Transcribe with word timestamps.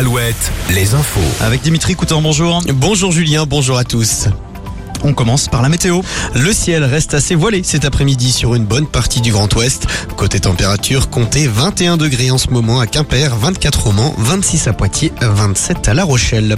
Alouette, 0.00 0.50
les 0.70 0.94
infos. 0.94 1.20
Avec 1.44 1.60
Dimitri 1.60 1.94
Coutan, 1.94 2.22
bonjour. 2.22 2.62
Bonjour 2.72 3.12
Julien, 3.12 3.44
bonjour 3.44 3.76
à 3.76 3.84
tous. 3.84 4.28
On 5.02 5.14
commence 5.14 5.48
par 5.48 5.62
la 5.62 5.68
météo. 5.68 6.00
Le 6.34 6.52
ciel 6.52 6.84
reste 6.84 7.14
assez 7.14 7.34
voilé 7.34 7.62
cet 7.64 7.84
après-midi 7.84 8.32
sur 8.32 8.54
une 8.54 8.64
bonne 8.64 8.86
partie 8.86 9.20
du 9.20 9.32
Grand 9.32 9.52
Ouest. 9.54 9.86
Côté 10.16 10.40
température, 10.40 11.10
comptez 11.10 11.46
21 11.46 11.96
degrés 11.96 12.30
en 12.30 12.38
ce 12.38 12.50
moment 12.50 12.80
à 12.80 12.86
Quimper, 12.86 13.36
24 13.36 13.86
au 13.86 13.92
Mans, 13.92 14.14
26 14.18 14.68
à 14.68 14.72
Poitiers, 14.72 15.12
27 15.20 15.88
à 15.88 15.94
La 15.94 16.04
Rochelle. 16.04 16.56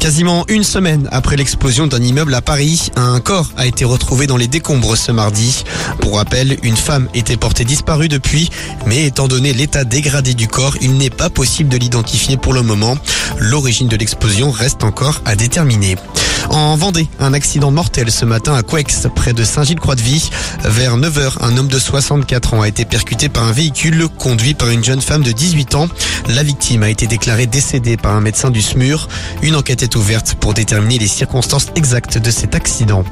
Quasiment 0.00 0.44
une 0.48 0.62
semaine 0.62 1.08
après 1.10 1.36
l'explosion 1.36 1.88
d'un 1.88 2.00
immeuble 2.00 2.32
à 2.34 2.40
Paris, 2.40 2.90
un 2.94 3.18
corps 3.18 3.50
a 3.56 3.66
été 3.66 3.84
retrouvé 3.84 4.28
dans 4.28 4.36
les 4.36 4.46
décombres 4.46 4.96
ce 4.96 5.10
mardi. 5.10 5.64
Pour 6.00 6.16
rappel, 6.16 6.56
une 6.62 6.76
femme 6.76 7.08
était 7.14 7.36
portée 7.36 7.64
disparue 7.64 8.08
depuis, 8.08 8.48
mais 8.86 9.06
étant 9.06 9.26
donné 9.26 9.52
l'état 9.52 9.84
dégradé 9.84 10.34
du 10.34 10.46
corps, 10.46 10.76
il 10.80 10.96
n'est 10.98 11.10
pas 11.10 11.30
possible 11.30 11.68
de 11.68 11.76
l'identifier 11.76 12.36
pour 12.36 12.52
le 12.52 12.62
moment. 12.62 12.96
L'origine 13.38 13.88
de 13.88 13.96
l'explosion 13.96 14.52
reste 14.52 14.84
encore 14.84 15.20
à 15.24 15.34
déterminer. 15.34 15.96
En 16.50 16.76
Vendée, 16.76 17.08
un 17.20 17.32
accident 17.34 17.70
mortel 17.70 18.10
ce 18.10 18.24
matin 18.24 18.54
à 18.54 18.62
Quex, 18.62 19.06
près 19.14 19.32
de 19.32 19.44
Saint-Gilles-Croix-de-Vie. 19.44 20.30
Vers 20.64 20.96
9h, 20.96 21.32
un 21.40 21.56
homme 21.56 21.68
de 21.68 21.78
64 21.78 22.54
ans 22.54 22.62
a 22.62 22.68
été 22.68 22.84
percuté 22.84 23.28
par 23.28 23.44
un 23.44 23.52
véhicule 23.52 24.08
conduit 24.08 24.54
par 24.54 24.70
une 24.70 24.84
jeune 24.84 25.00
femme 25.00 25.22
de 25.22 25.32
18 25.32 25.74
ans. 25.74 25.88
La 26.28 26.42
victime 26.42 26.82
a 26.82 26.90
été 26.90 27.06
déclarée 27.06 27.46
décédée 27.46 27.96
par 27.96 28.14
un 28.14 28.20
médecin 28.20 28.50
du 28.50 28.62
SMUR. 28.62 29.08
Une 29.42 29.56
enquête 29.56 29.82
est 29.82 29.96
ouverte 29.96 30.34
pour 30.40 30.54
déterminer 30.54 30.98
les 30.98 31.08
circonstances 31.08 31.68
exactes 31.74 32.18
de 32.18 32.30
cet 32.30 32.54
accident. 32.54 33.04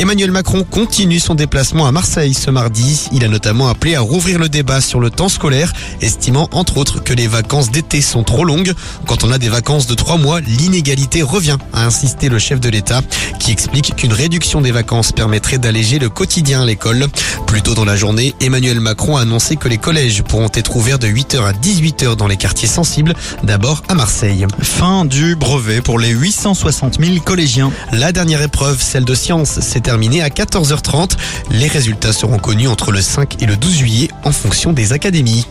Emmanuel 0.00 0.30
Macron 0.30 0.62
continue 0.62 1.18
son 1.18 1.34
déplacement 1.34 1.88
à 1.88 1.90
Marseille 1.90 2.32
ce 2.32 2.52
mardi. 2.52 3.08
Il 3.12 3.24
a 3.24 3.28
notamment 3.28 3.66
appelé 3.66 3.96
à 3.96 4.00
rouvrir 4.00 4.38
le 4.38 4.48
débat 4.48 4.80
sur 4.80 5.00
le 5.00 5.10
temps 5.10 5.28
scolaire, 5.28 5.72
estimant 6.00 6.48
entre 6.52 6.76
autres 6.76 7.02
que 7.02 7.12
les 7.12 7.26
vacances 7.26 7.72
d'été 7.72 8.00
sont 8.00 8.22
trop 8.22 8.44
longues. 8.44 8.74
Quand 9.08 9.24
on 9.24 9.32
a 9.32 9.38
des 9.38 9.48
vacances 9.48 9.88
de 9.88 9.94
trois 9.94 10.16
mois, 10.16 10.40
l'inégalité 10.40 11.22
revient, 11.22 11.56
a 11.72 11.84
insisté 11.84 12.28
le 12.28 12.38
chef 12.38 12.60
de 12.60 12.68
l'État, 12.68 13.00
qui 13.40 13.50
explique 13.50 13.96
qu'une 13.96 14.12
réduction 14.12 14.60
des 14.60 14.70
vacances 14.70 15.10
permettrait 15.10 15.58
d'alléger 15.58 15.98
le 15.98 16.08
quotidien 16.08 16.62
à 16.62 16.64
l'école. 16.64 17.08
Plus 17.48 17.62
tôt 17.62 17.74
dans 17.74 17.84
la 17.84 17.96
journée, 17.96 18.36
Emmanuel 18.40 18.78
Macron 18.78 19.16
a 19.16 19.22
annoncé 19.22 19.56
que 19.56 19.66
les 19.66 19.78
collèges 19.78 20.22
pourront 20.22 20.50
être 20.54 20.76
ouverts 20.76 21.00
de 21.00 21.08
8h 21.08 21.42
à 21.42 21.52
18h 21.52 22.14
dans 22.14 22.28
les 22.28 22.36
quartiers 22.36 22.68
sensibles, 22.68 23.14
d'abord 23.42 23.82
à 23.88 23.94
Marseille. 23.96 24.46
Fin 24.62 25.04
du 25.04 25.34
brevet 25.34 25.80
pour 25.80 25.98
les 25.98 26.10
860 26.10 27.00
000 27.00 27.18
collégiens. 27.24 27.72
La 27.90 28.12
dernière 28.12 28.42
épreuve, 28.42 28.80
celle 28.80 29.04
de 29.04 29.14
sciences, 29.16 29.58
s'est 29.58 29.87
terminée 29.88 30.20
à 30.20 30.28
14h30. 30.28 31.12
Les 31.50 31.66
résultats 31.66 32.12
seront 32.12 32.36
connus 32.36 32.68
entre 32.68 32.92
le 32.92 33.00
5 33.00 33.42
et 33.42 33.46
le 33.46 33.56
12 33.56 33.74
juillet 33.74 34.08
en 34.22 34.32
fonction 34.32 34.74
des 34.74 34.92
académies. 34.92 35.46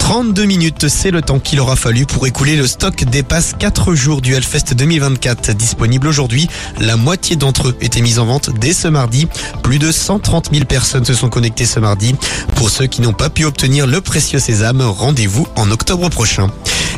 32 0.00 0.44
minutes, 0.44 0.88
c'est 0.88 1.10
le 1.10 1.22
temps 1.22 1.38
qu'il 1.38 1.60
aura 1.60 1.74
fallu 1.74 2.04
pour 2.04 2.26
écouler 2.26 2.56
le 2.56 2.66
stock 2.66 3.04
des 3.04 3.22
passes 3.22 3.54
4 3.58 3.94
jours 3.94 4.20
du 4.20 4.34
Hellfest 4.34 4.74
2024 4.74 5.52
disponible 5.52 6.08
aujourd'hui. 6.08 6.46
La 6.78 6.98
moitié 6.98 7.36
d'entre 7.36 7.68
eux 7.68 7.76
étaient 7.80 8.02
mis 8.02 8.18
en 8.18 8.26
vente 8.26 8.50
dès 8.60 8.74
ce 8.74 8.88
mardi. 8.88 9.28
Plus 9.62 9.78
de 9.78 9.90
130 9.90 10.50
000 10.52 10.66
personnes 10.66 11.06
se 11.06 11.14
sont 11.14 11.30
connectées 11.30 11.64
ce 11.64 11.80
mardi. 11.80 12.14
Pour 12.56 12.68
ceux 12.68 12.86
qui 12.86 13.00
n'ont 13.00 13.14
pas 13.14 13.30
pu 13.30 13.46
obtenir 13.46 13.86
le 13.86 14.02
précieux 14.02 14.40
sésame, 14.40 14.82
rendez-vous 14.82 15.48
en 15.56 15.70
octobre 15.70 16.10
prochain. 16.10 16.48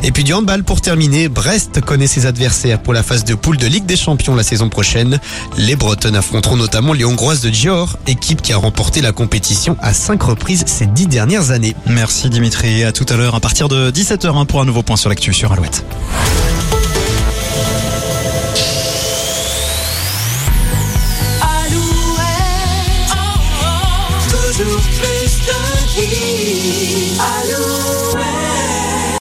Et 0.03 0.11
puis 0.11 0.23
du 0.23 0.33
handball 0.33 0.63
pour 0.63 0.81
terminer, 0.81 1.27
Brest 1.27 1.81
connaît 1.81 2.07
ses 2.07 2.25
adversaires 2.25 2.81
pour 2.81 2.93
la 2.93 3.03
phase 3.03 3.23
de 3.23 3.33
poule 3.33 3.57
de 3.57 3.67
Ligue 3.67 3.85
des 3.85 3.97
Champions 3.97 4.35
la 4.35 4.43
saison 4.43 4.69
prochaine. 4.69 5.19
Les 5.57 5.75
Bretonnes 5.75 6.15
affronteront 6.15 6.55
notamment 6.55 6.93
les 6.93 7.05
Hongroises 7.05 7.41
de 7.41 7.49
Gior, 7.49 7.97
équipe 8.07 8.41
qui 8.41 8.53
a 8.53 8.57
remporté 8.57 9.01
la 9.01 9.11
compétition 9.11 9.75
à 9.81 9.93
5 9.93 10.21
reprises 10.21 10.63
ces 10.67 10.85
10 10.85 11.07
dernières 11.07 11.51
années. 11.51 11.75
Merci 11.87 12.29
Dimitri. 12.29 12.83
À 12.83 12.91
tout 12.91 13.05
à 13.09 13.15
l'heure 13.15 13.35
à 13.35 13.39
partir 13.39 13.67
de 13.67 13.91
17h 13.91 14.45
pour 14.45 14.61
un 14.61 14.65
nouveau 14.65 14.83
point 14.83 14.97
sur 14.97 15.09
l'actu 15.09 15.33
sur 15.33 15.51
Alouette. 15.51 15.83
Alouette, 21.41 21.87
toujours 24.57 24.81
plus 24.81 25.39
de 25.47 26.01
hits. 26.01 27.17
Alouette. 27.19 28.06